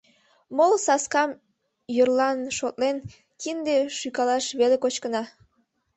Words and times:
Моло 0.55 0.77
саскам, 0.85 1.31
йӧрлан 1.95 2.39
шотлен, 2.57 2.97
кинде 3.41 3.77
шӱкалаш 3.97 4.45
веле 4.59 4.77
кочкына. 4.83 5.23